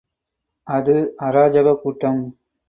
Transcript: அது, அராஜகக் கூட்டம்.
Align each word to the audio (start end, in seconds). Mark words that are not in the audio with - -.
அது, 0.67 0.95
அராஜகக் 1.19 1.81
கூட்டம். 1.81 2.21